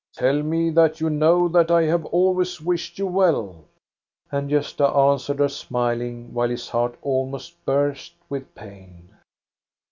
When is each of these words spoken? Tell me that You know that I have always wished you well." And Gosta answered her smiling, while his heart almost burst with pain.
Tell 0.15 0.41
me 0.41 0.71
that 0.71 0.99
You 0.99 1.11
know 1.11 1.47
that 1.49 1.69
I 1.69 1.83
have 1.83 2.05
always 2.07 2.59
wished 2.59 2.97
you 2.97 3.05
well." 3.05 3.65
And 4.31 4.49
Gosta 4.49 4.89
answered 4.97 5.37
her 5.37 5.47
smiling, 5.47 6.33
while 6.33 6.49
his 6.49 6.69
heart 6.69 6.97
almost 7.03 7.63
burst 7.65 8.15
with 8.27 8.55
pain. 8.55 9.09